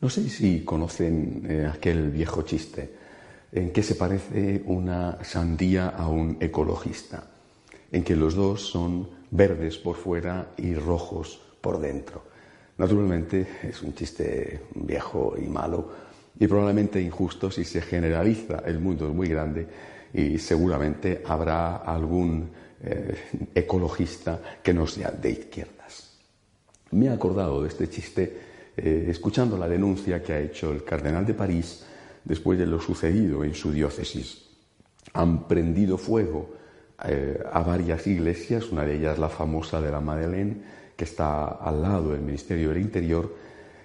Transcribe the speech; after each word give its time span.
No 0.00 0.08
sé 0.08 0.28
si 0.30 0.64
conocen 0.64 1.44
eh, 1.46 1.70
aquel 1.70 2.10
viejo 2.10 2.42
chiste 2.42 2.90
en 3.52 3.70
que 3.70 3.82
se 3.82 3.96
parece 3.96 4.62
una 4.64 5.22
sandía 5.22 5.88
a 5.88 6.08
un 6.08 6.38
ecologista, 6.40 7.24
en 7.92 8.02
que 8.02 8.16
los 8.16 8.34
dos 8.34 8.62
son 8.62 9.08
verdes 9.30 9.76
por 9.76 9.96
fuera 9.96 10.52
y 10.56 10.74
rojos 10.74 11.40
por 11.60 11.80
dentro. 11.80 12.22
Naturalmente 12.78 13.46
es 13.62 13.82
un 13.82 13.94
chiste 13.94 14.62
viejo 14.74 15.34
y 15.36 15.46
malo 15.48 15.92
y 16.38 16.46
probablemente 16.46 16.98
injusto 16.98 17.50
si 17.50 17.64
se 17.64 17.82
generaliza. 17.82 18.62
El 18.64 18.80
mundo 18.80 19.06
es 19.06 19.14
muy 19.14 19.28
grande 19.28 19.66
y 20.14 20.38
seguramente 20.38 21.22
habrá 21.26 21.76
algún 21.76 22.48
eh, 22.82 23.50
ecologista 23.54 24.40
que 24.62 24.72
no 24.72 24.86
sea 24.86 25.10
de 25.10 25.30
izquierdas. 25.30 26.16
Me 26.92 27.06
he 27.06 27.10
acordado 27.10 27.62
de 27.62 27.68
este 27.68 27.90
chiste 27.90 28.49
eh, 28.76 29.06
escuchando 29.08 29.56
la 29.56 29.68
denuncia 29.68 30.22
que 30.22 30.32
ha 30.32 30.40
hecho 30.40 30.72
el 30.72 30.84
cardenal 30.84 31.26
de 31.26 31.34
París 31.34 31.84
después 32.24 32.58
de 32.58 32.66
lo 32.66 32.80
sucedido 32.80 33.44
en 33.44 33.54
su 33.54 33.72
diócesis. 33.72 34.46
Han 35.14 35.48
prendido 35.48 35.98
fuego 35.98 36.50
eh, 37.04 37.42
a 37.52 37.62
varias 37.62 38.06
iglesias, 38.06 38.70
una 38.70 38.84
de 38.84 38.96
ellas 38.96 39.18
la 39.18 39.28
famosa 39.28 39.80
de 39.80 39.90
la 39.90 40.00
Madeleine, 40.00 40.56
que 40.96 41.04
está 41.04 41.46
al 41.46 41.80
lado 41.82 42.12
del 42.12 42.20
Ministerio 42.20 42.68
del 42.68 42.82
Interior, 42.82 43.34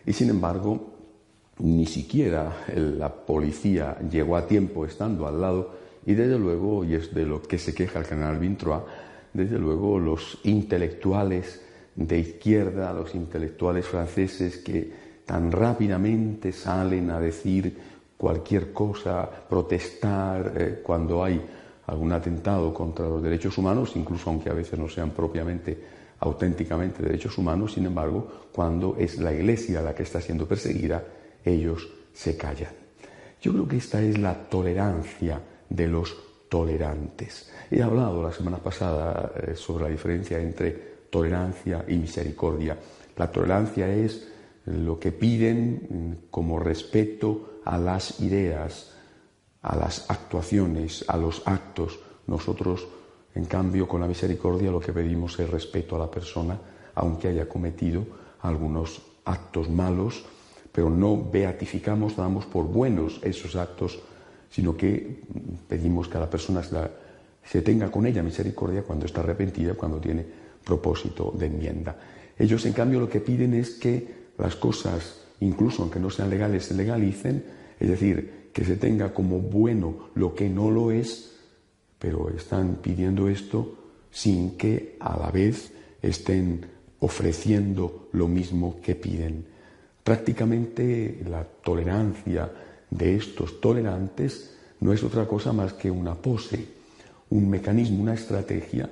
y 0.06 0.14
sin 0.14 0.30
embargo 0.30 0.94
ni 1.60 1.86
siquiera 1.86 2.66
la 2.76 3.10
policía 3.26 3.98
llegó 4.12 4.36
a 4.36 4.46
tiempo 4.46 4.86
estando 4.86 5.26
al 5.26 5.40
lado, 5.40 5.76
y 6.06 6.14
desde 6.14 6.38
luego, 6.38 6.84
y 6.84 6.96
es 6.96 7.14
de 7.14 7.26
lo 7.26 7.42
que 7.42 7.58
se 7.58 7.74
queja 7.74 8.00
el 8.00 8.06
cardenal 8.06 8.38
Vintroa, 8.38 8.86
desde 9.34 9.58
luego 9.58 10.00
los 10.00 10.38
intelectuales 10.44 11.62
de 11.96 12.20
izquierda, 12.20 12.94
los 12.94 13.16
intelectuales 13.16 13.86
franceses 13.86 14.58
que 14.58 14.92
tan 15.26 15.52
rápidamente 15.52 16.52
salen 16.52 17.10
a 17.10 17.20
decir 17.20 17.78
cualquier 18.18 18.72
cosa, 18.72 19.30
protestar 19.50 20.54
eh, 20.56 20.82
cuando 20.84 21.24
hay 21.24 21.42
algún 21.88 22.12
atentado 22.12 22.74
contra 22.74 23.08
los 23.08 23.22
derechos 23.22 23.58
humanos, 23.58 23.94
incluso 23.96 24.30
aunque 24.30 24.50
a 24.50 24.54
veces 24.54 24.80
no 24.80 24.90
sean 24.90 25.12
propiamente, 25.12 25.78
auténticamente 26.20 27.04
derechos 27.04 27.38
humanos, 27.38 27.74
sin 27.74 27.86
embargo, 27.86 28.48
cuando 28.52 28.96
es 28.98 29.20
la 29.20 29.34
Iglesia 29.34 29.82
la 29.82 29.94
que 29.94 30.04
está 30.04 30.22
siendo 30.22 30.48
perseguida, 30.48 31.04
ellos 31.44 31.88
se 32.14 32.38
callan. 32.38 32.72
Yo 33.42 33.52
creo 33.52 33.68
que 33.68 33.78
esta 33.78 34.02
es 34.02 34.18
la 34.18 34.34
tolerancia 34.34 35.40
de 35.70 35.88
los 35.88 36.16
tolerantes. 36.50 37.52
He 37.70 37.82
hablado 37.82 38.24
la 38.24 38.32
semana 38.32 38.58
pasada 38.58 39.32
eh, 39.36 39.56
sobre 39.56 39.84
la 39.84 39.90
diferencia 39.90 40.40
entre 40.40 40.95
tolerancia 41.16 41.86
y 41.88 41.96
misericordia. 41.96 42.78
La 43.16 43.32
tolerancia 43.32 43.88
es 43.88 44.28
lo 44.66 45.00
que 45.00 45.14
piden 45.14 46.28
como 46.30 46.60
respeto 46.60 47.62
a 47.64 47.78
las 47.78 48.20
ideas, 48.20 48.92
a 49.62 49.78
las 49.78 50.12
actuaciones, 50.12 51.06
a 51.08 51.16
los 51.16 51.42
actos. 51.46 51.98
Nosotros, 52.28 52.86
en 53.34 53.46
cambio, 53.46 53.88
con 53.88 54.02
la 54.02 54.08
misericordia 54.08 54.70
lo 54.70 54.82
que 54.82 54.92
pedimos 54.92 55.40
es 55.40 55.50
respeto 55.50 55.96
a 55.96 56.00
la 56.00 56.12
persona, 56.12 56.60
aunque 56.96 57.30
haya 57.30 57.48
cometido 57.48 58.04
algunos 58.42 59.02
actos 59.24 59.70
malos, 59.70 60.26
pero 60.70 60.90
no 60.90 61.32
beatificamos, 61.32 62.18
damos 62.18 62.46
por 62.46 62.66
buenos 62.66 63.22
esos 63.24 63.56
actos, 63.56 64.00
sino 64.50 64.76
que 64.76 65.22
pedimos 65.70 66.10
que 66.10 66.18
a 66.18 66.20
la 66.28 66.30
persona 66.30 66.62
se 66.62 67.62
tenga 67.62 67.90
con 67.90 68.06
ella 68.06 68.22
misericordia 68.22 68.84
cuando 68.84 69.06
está 69.06 69.22
arrepentida, 69.22 69.76
cuando 69.76 70.02
tiene 70.02 70.45
propósito 70.66 71.34
de 71.38 71.46
enmienda. 71.46 71.98
Ellos, 72.38 72.66
en 72.66 72.74
cambio, 72.74 73.00
lo 73.00 73.10
que 73.10 73.22
piden 73.22 73.54
es 73.54 73.72
que 73.72 74.26
las 74.38 74.56
cosas, 74.58 75.22
incluso 75.40 75.84
aunque 75.84 76.00
no 76.00 76.10
sean 76.10 76.30
legales, 76.30 76.66
se 76.66 76.74
legalicen, 76.74 77.46
es 77.80 77.88
decir, 77.88 78.50
que 78.52 78.66
se 78.66 78.76
tenga 78.76 79.14
como 79.14 79.40
bueno 79.40 80.10
lo 80.16 80.36
que 80.36 80.50
no 80.50 80.72
lo 80.72 80.92
es, 80.92 81.32
pero 82.00 82.30
están 82.30 82.80
pidiendo 82.82 83.30
esto 83.30 83.78
sin 84.12 84.58
que 84.58 84.98
a 85.00 85.18
la 85.18 85.32
vez 85.32 85.72
estén 86.02 86.66
ofreciendo 87.00 88.10
lo 88.12 88.28
mismo 88.28 88.80
que 88.82 88.96
piden. 88.96 89.46
Prácticamente 90.04 91.22
la 91.30 91.44
tolerancia 91.44 92.52
de 92.90 93.16
estos 93.16 93.60
tolerantes 93.60 94.56
no 94.80 94.94
es 94.94 95.04
otra 95.04 95.28
cosa 95.28 95.52
más 95.52 95.74
que 95.74 95.90
una 95.90 96.16
pose, 96.16 96.66
un 97.30 97.50
mecanismo, 97.50 98.04
una 98.04 98.14
estrategia 98.14 98.90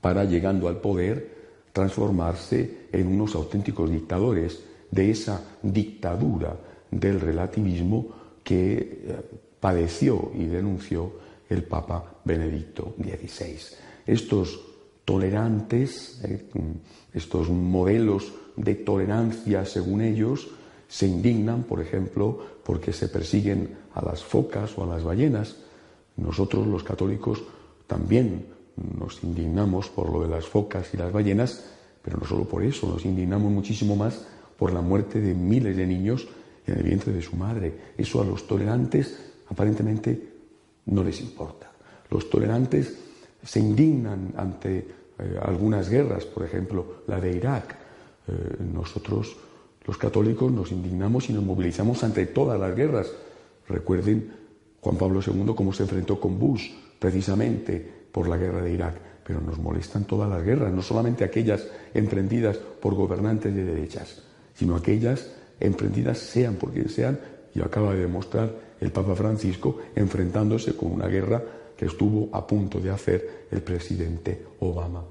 para, 0.00 0.24
llegando 0.24 0.68
al 0.68 0.80
poder, 0.80 1.40
transformarse 1.72 2.88
en 2.92 3.06
unos 3.06 3.34
auténticos 3.34 3.90
dictadores 3.90 4.60
de 4.90 5.10
esa 5.10 5.42
dictadura 5.62 6.56
del 6.90 7.20
relativismo 7.20 8.06
que 8.42 8.76
eh, 8.78 9.20
padeció 9.60 10.32
y 10.34 10.46
denunció 10.46 11.12
el 11.48 11.62
Papa 11.64 12.20
Benedicto 12.24 12.94
XVI. 12.98 13.58
Estos 14.06 14.60
tolerantes, 15.04 16.20
eh, 16.24 16.46
estos 17.12 17.48
modelos 17.48 18.32
de 18.56 18.74
tolerancia 18.74 19.64
según 19.64 20.00
ellos, 20.00 20.48
se 20.88 21.06
indignan, 21.06 21.62
por 21.62 21.80
ejemplo, 21.80 22.38
porque 22.64 22.92
se 22.92 23.08
persiguen 23.08 23.76
a 23.94 24.04
las 24.04 24.24
focas 24.24 24.76
o 24.76 24.82
a 24.82 24.86
las 24.86 25.04
ballenas. 25.04 25.56
Nosotros 26.16 26.66
los 26.66 26.82
católicos 26.82 27.42
también 27.86 28.46
nos 28.98 29.22
indignamos 29.22 29.88
por 29.88 30.10
lo 30.10 30.22
de 30.22 30.28
las 30.28 30.46
focas 30.46 30.92
y 30.94 30.96
las 30.96 31.12
ballenas, 31.12 31.64
pero 32.02 32.18
no 32.18 32.26
solo 32.26 32.44
por 32.44 32.62
eso, 32.62 32.88
nos 32.88 33.04
indignamos 33.04 33.50
muchísimo 33.50 33.96
más 33.96 34.26
por 34.56 34.72
la 34.72 34.80
muerte 34.80 35.20
de 35.20 35.34
miles 35.34 35.76
de 35.76 35.86
niños 35.86 36.28
en 36.66 36.78
el 36.78 36.82
vientre 36.82 37.12
de 37.12 37.22
su 37.22 37.36
madre. 37.36 37.92
Eso 37.96 38.20
a 38.20 38.24
los 38.24 38.46
tolerantes 38.46 39.18
aparentemente 39.48 40.32
no 40.86 41.02
les 41.04 41.20
importa. 41.20 41.70
Los 42.10 42.28
tolerantes 42.28 42.96
se 43.42 43.60
indignan 43.60 44.32
ante 44.36 44.78
eh, 44.78 45.38
algunas 45.42 45.88
guerras, 45.88 46.24
por 46.24 46.44
ejemplo 46.44 47.02
la 47.06 47.20
de 47.20 47.36
Irak. 47.36 47.76
Eh, 48.28 48.32
nosotros, 48.72 49.36
los 49.86 49.96
católicos, 49.96 50.50
nos 50.50 50.72
indignamos 50.72 51.30
y 51.30 51.32
nos 51.32 51.44
movilizamos 51.44 52.02
ante 52.04 52.26
todas 52.26 52.58
las 52.58 52.74
guerras. 52.74 53.10
Recuerden 53.68 54.32
Juan 54.80 54.96
Pablo 54.96 55.20
II 55.26 55.52
cómo 55.54 55.72
se 55.72 55.84
enfrentó 55.84 56.20
con 56.20 56.38
Bush, 56.38 56.70
precisamente 56.98 57.99
por 58.12 58.28
la 58.28 58.36
guerra 58.36 58.62
de 58.62 58.72
Irak, 58.72 58.94
pero 59.24 59.40
nos 59.40 59.58
molestan 59.58 60.04
todas 60.04 60.28
las 60.28 60.42
guerras, 60.42 60.72
no 60.72 60.82
solamente 60.82 61.24
aquellas 61.24 61.66
emprendidas 61.94 62.56
por 62.56 62.94
gobernantes 62.94 63.54
de 63.54 63.64
derechas, 63.64 64.22
sino 64.54 64.76
aquellas 64.76 65.30
emprendidas 65.60 66.18
sean 66.18 66.56
por 66.56 66.72
quien 66.72 66.88
sean, 66.88 67.18
y 67.54 67.60
acaba 67.60 67.94
de 67.94 68.00
demostrar 68.00 68.52
el 68.80 68.92
Papa 68.92 69.14
Francisco 69.14 69.78
enfrentándose 69.94 70.76
con 70.76 70.92
una 70.92 71.06
guerra 71.06 71.42
que 71.76 71.86
estuvo 71.86 72.28
a 72.32 72.46
punto 72.46 72.80
de 72.80 72.90
hacer 72.90 73.46
el 73.50 73.62
presidente 73.62 74.46
Obama. 74.60 75.02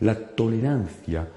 La 0.00 0.14
tolerancia 0.14 1.28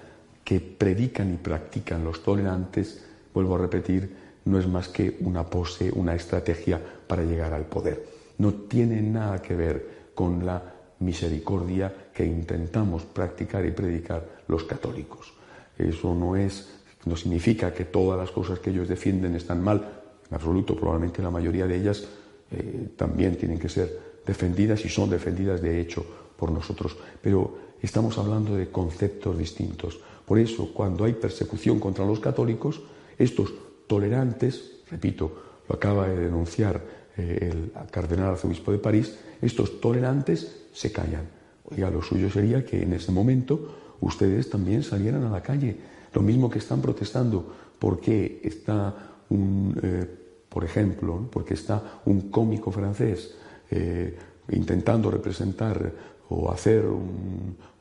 que 0.44 0.60
predican 0.60 1.34
y 1.34 1.38
practican 1.38 2.04
los 2.04 2.24
tolerantes, 2.24 3.04
vuelvo 3.34 3.56
a 3.56 3.60
repetir, 3.60 4.16
no 4.46 4.60
es 4.60 4.68
más 4.68 4.90
que 4.90 5.18
una 5.22 5.46
pose, 5.46 5.92
una 5.92 6.16
estrategia 6.16 6.82
para 7.08 7.24
llegar 7.24 7.54
al 7.54 7.66
poder. 7.66 8.06
No 8.38 8.54
tiene 8.54 9.02
nada 9.02 9.42
que 9.42 9.56
ver 9.56 10.03
con 10.14 10.46
la 10.46 10.62
misericordia 11.00 12.10
que 12.14 12.26
intentamos 12.26 13.04
practicar 13.04 13.66
y 13.66 13.72
predicar 13.72 14.44
los 14.48 14.64
católicos. 14.64 15.34
Eso 15.78 16.14
no 16.14 16.36
es, 16.36 16.70
no 17.06 17.16
significa 17.16 17.74
que 17.74 17.86
todas 17.86 18.18
las 18.18 18.32
cosas 18.32 18.60
que 18.60 18.70
ellos 18.70 18.88
defienden 18.88 19.36
están 19.36 19.62
mal, 19.62 20.02
en 20.30 20.36
absoluto, 20.36 20.76
probablemente 20.76 21.22
la 21.22 21.32
mayoría 21.32 21.68
de 21.68 21.76
ellas 21.76 22.08
eh, 22.52 22.90
también 22.96 23.38
tienen 23.38 23.60
que 23.60 23.70
ser 23.70 24.14
defendidas 24.26 24.86
y 24.86 24.90
son 24.90 25.10
defendidas 25.10 25.62
de 25.62 25.82
hecho 25.82 26.06
por 26.38 26.52
nosotros, 26.52 26.98
pero 27.22 27.58
estamos 27.82 28.18
hablando 28.18 28.56
de 28.56 28.70
conceptos 28.70 29.38
distintos. 29.38 30.00
Por 30.26 30.40
eso, 30.40 30.74
cuando 30.74 31.04
hay 31.04 31.14
persecución 31.14 31.80
contra 31.80 32.06
los 32.06 32.20
católicos, 32.20 32.82
estos 33.18 33.54
tolerantes, 33.88 34.80
repito, 34.90 35.62
lo 35.68 35.76
acaba 35.76 36.08
de 36.08 36.18
denunciar 36.18 36.82
eh, 37.18 37.50
el 37.52 37.72
cardenal 37.92 38.32
arzobispo 38.32 38.72
de 38.72 38.78
París, 38.78 39.18
estos 39.44 39.80
tolerantes 39.80 40.68
se 40.74 40.92
callan. 40.92 41.28
Oiga, 41.66 41.90
lo 41.90 42.02
suyo 42.02 42.30
sería 42.30 42.66
que 42.66 42.82
en 42.82 42.94
ese 42.94 43.12
momento 43.12 43.96
ustedes 44.02 44.50
también 44.50 44.84
salieran 44.84 45.24
a 45.24 45.30
la 45.30 45.42
calle, 45.42 45.78
lo 46.14 46.22
mismo 46.22 46.50
que 46.50 46.60
están 46.60 46.82
protestando 46.82 47.54
porque 47.80 48.42
está 48.44 48.94
un, 49.30 49.78
eh, 49.82 50.06
por 50.50 50.64
ejemplo, 50.64 51.28
porque 51.32 51.56
está 51.56 52.02
un 52.06 52.30
cómico 52.30 52.72
francés 52.72 53.36
eh, 53.72 54.16
intentando 54.52 55.10
representar 55.10 55.92
o 56.30 56.52
hacer 56.52 56.86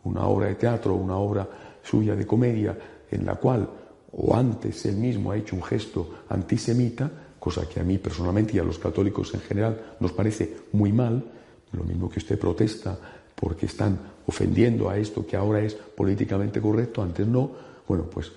una 0.05 0.27
obra 0.27 0.47
de 0.47 0.55
teatro, 0.55 0.95
una 0.95 1.17
obra 1.17 1.49
suya 1.83 2.17
de 2.17 2.27
comedia, 2.27 2.77
en 3.11 3.27
la 3.27 3.35
cual 3.37 3.69
o 4.13 4.35
antes 4.35 4.85
él 4.87 4.97
mismo 4.97 5.31
ha 5.31 5.37
hecho 5.37 5.57
un 5.57 5.63
gesto 5.63 6.25
antisemita, 6.29 7.11
cosa 7.39 7.69
que 7.69 7.81
a 7.81 7.85
mí 7.85 7.99
personalmente 7.99 8.57
y 8.57 8.59
a 8.59 8.65
los 8.65 8.79
católicos 8.79 9.33
en 9.35 9.41
general 9.41 9.97
nos 10.01 10.13
parece 10.13 10.57
muy 10.73 10.93
mal, 10.93 11.25
lo 11.73 11.85
mismo 11.85 12.09
que 12.09 12.19
usted 12.19 12.39
protesta 12.39 12.99
porque 13.35 13.67
están 13.67 13.99
ofendiendo 14.27 14.89
a 14.89 14.99
esto 14.99 15.27
que 15.27 15.37
ahora 15.37 15.61
es 15.61 15.75
políticamente 15.75 16.61
correcto, 16.61 17.03
antes 17.03 17.27
no, 17.27 17.51
bueno, 17.89 18.05
pues 18.05 18.31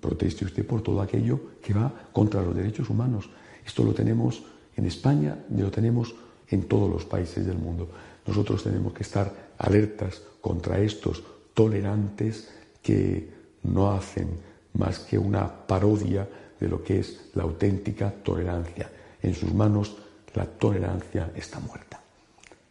proteste 0.00 0.44
usted 0.44 0.66
por 0.66 0.82
todo 0.82 1.00
aquello 1.00 1.40
que 1.62 1.74
va 1.74 1.92
contra 2.12 2.42
los 2.42 2.54
derechos 2.54 2.88
humanos. 2.88 3.28
Esto 3.64 3.84
lo 3.84 3.92
tenemos 3.92 4.42
en 4.76 4.86
España 4.86 5.36
y 5.54 5.60
lo 5.60 5.70
tenemos 5.70 6.14
en 6.48 6.62
todos 6.62 6.90
los 6.90 7.04
países 7.04 7.44
del 7.44 7.58
mundo. 7.58 7.88
Nosotros 8.26 8.62
tenemos 8.64 8.92
que 8.92 9.02
estar 9.02 9.52
alertas 9.58 10.22
contra 10.40 10.80
estos 10.80 11.22
tolerantes 11.52 12.48
que 12.82 13.28
no 13.64 13.90
hacen 13.90 14.28
más 14.74 15.00
que 15.00 15.18
una 15.18 15.66
parodia 15.66 16.26
de 16.58 16.68
lo 16.68 16.82
que 16.82 17.00
es 17.00 17.30
la 17.34 17.42
auténtica 17.42 18.10
tolerancia. 18.10 18.90
En 19.20 19.34
sus 19.34 19.52
manos 19.52 19.96
la 20.34 20.46
tolerancia 20.46 21.32
está 21.34 21.58
muerta. 21.60 22.07